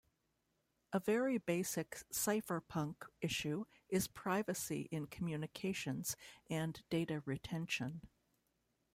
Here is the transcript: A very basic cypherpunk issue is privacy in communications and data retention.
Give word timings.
A 0.93 0.99
very 0.99 1.37
basic 1.37 2.03
cypherpunk 2.11 3.05
issue 3.21 3.65
is 3.87 4.07
privacy 4.07 4.87
in 4.89 5.05
communications 5.05 6.15
and 6.49 6.81
data 6.89 7.21
retention. 7.23 8.01